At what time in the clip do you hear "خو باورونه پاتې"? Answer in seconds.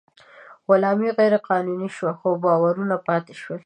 2.19-3.33